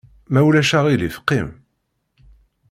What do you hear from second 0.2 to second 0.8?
Ma ulac